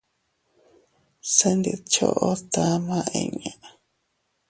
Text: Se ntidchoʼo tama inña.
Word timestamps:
Se 1.33 1.49
ntidchoʼo 1.57 2.29
tama 2.53 2.97
inña. 3.23 3.53